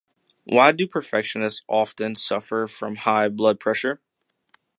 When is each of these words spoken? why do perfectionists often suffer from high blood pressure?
why 0.45 0.71
do 0.71 0.87
perfectionists 0.87 1.61
often 1.67 2.15
suffer 2.15 2.65
from 2.65 2.95
high 2.95 3.29
blood 3.29 3.59
pressure? 3.59 4.01